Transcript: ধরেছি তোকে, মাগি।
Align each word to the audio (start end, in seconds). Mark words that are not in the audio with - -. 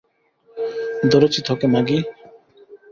ধরেছি 1.11 1.39
তোকে, 1.41 1.65
মাগি। 1.67 1.99